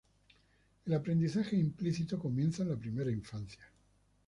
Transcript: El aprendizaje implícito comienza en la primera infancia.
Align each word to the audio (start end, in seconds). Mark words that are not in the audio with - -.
El 0.87 0.95
aprendizaje 0.95 1.55
implícito 1.55 2.17
comienza 2.17 2.63
en 2.63 2.69
la 2.69 2.75
primera 2.75 3.11
infancia. 3.11 3.61